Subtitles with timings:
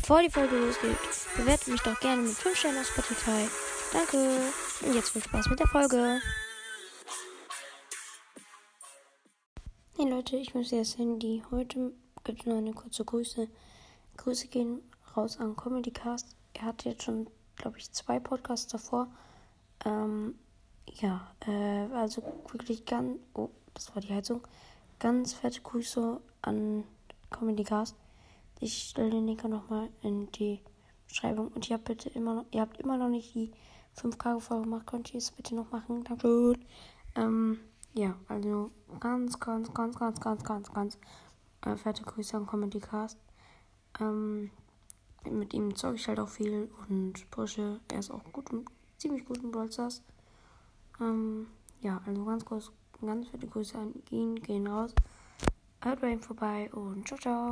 [0.00, 0.96] Bevor die Folge losgeht,
[1.36, 3.48] bewertet mich doch gerne mit 5 Sternen auf Spotify.
[3.92, 4.52] Danke.
[4.86, 6.20] Und jetzt viel Spaß mit der Folge.
[9.96, 11.42] Hey Leute, ich bin sehr Sandy.
[11.50, 11.92] Heute
[12.22, 13.48] gibt es nur eine kurze Grüße.
[14.16, 14.82] Grüße gehen
[15.16, 16.36] raus an Comedy Cast.
[16.54, 19.08] Er hatte jetzt schon, glaube ich, zwei Podcasts davor.
[19.84, 20.38] Ähm,
[21.00, 22.22] ja, äh, also
[22.52, 23.18] wirklich ganz.
[23.34, 24.46] Oh, das war die Heizung.
[25.00, 26.84] Ganz fette Grüße an
[27.30, 27.96] Comedy Cast.
[28.60, 30.60] Ich stelle den Link nochmal in die
[31.06, 31.48] Beschreibung.
[31.48, 33.52] Und ihr habt bitte immer noch, ihr habt immer noch nicht die
[33.96, 34.86] 5K-Folge gemacht.
[34.86, 36.04] Könnt ihr es bitte noch machen?
[36.04, 36.54] Danke.
[37.14, 37.58] Ähm,
[37.94, 40.98] ja, also ganz, ganz, ganz, ganz, ganz, ganz, ganz
[41.64, 43.18] äh, fette Grüße an Comedy Cast.
[44.00, 44.50] Ähm,
[45.24, 47.80] mit ihm zocke ich halt auch viel und pushe.
[47.90, 48.50] Er ist auch gut
[48.98, 50.02] ziemlich gut Brawl Stars.
[51.00, 51.46] Ähm,
[51.80, 54.94] ja, also ganz groß, ganz fette Grüße an ihn, gehen raus.
[55.80, 57.46] Hört bei ihm vorbei und ciao, ciao.